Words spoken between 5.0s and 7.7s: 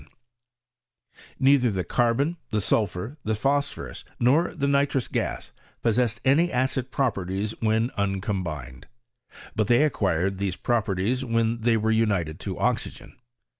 gas, possessed any acid properties